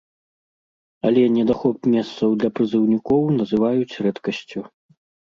[1.09, 4.65] Але недахоп месцаў для прызыўнікоў называць рэдкасцю.